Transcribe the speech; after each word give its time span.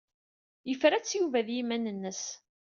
Yefra-tt 0.69 1.17
Yuba 1.17 1.37
ed 1.39 1.49
yiman-nnes. 1.55 2.23